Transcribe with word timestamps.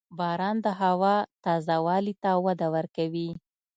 •باران 0.19 0.55
د 0.65 0.67
هوا 0.81 1.15
تازه 1.45 1.75
والي 1.85 2.13
ته 2.23 2.31
وده 2.45 2.67
ورکوي. 2.75 3.29